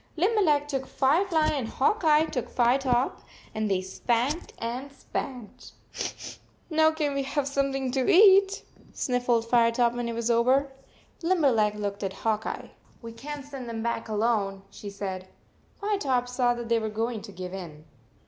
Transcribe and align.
Limberleg 0.17 0.67
took 0.67 0.87
Firefly 0.87 1.49
and 1.49 1.67
Hawk 1.67 2.03
Eye 2.03 2.25
took 2.25 2.49
Firetop, 2.49 3.21
and 3.53 3.69
they 3.69 3.83
spanked 3.83 4.51
and 4.57 4.91
spanked." 4.91 5.73
Now, 6.71 6.89
can 6.89 7.13
we 7.13 7.21
have 7.21 7.47
something 7.47 7.91
to 7.91 8.09
eat?" 8.09 8.63
sniffled 8.93 9.45
Firetop 9.45 9.93
when 9.93 10.09
it 10.09 10.15
was 10.15 10.31
over. 10.31 10.71
Limber 11.21 11.51
leg 11.51 11.75
looked 11.75 12.01
at 12.01 12.13
Hawk 12.13 12.47
Eye." 12.47 12.71
We 13.03 13.11
can 13.11 13.43
t 13.43 13.49
send 13.49 13.69
them 13.69 13.83
back 13.83 14.09
alone," 14.09 14.63
she 14.71 14.89
said. 14.89 15.27
Firetop 15.79 16.27
saw 16.27 16.55
that 16.55 16.67
they 16.67 16.79
were 16.79 16.89
going 16.89 17.21
to 17.21 17.31
give 17.31 17.53
in. 17.53 17.85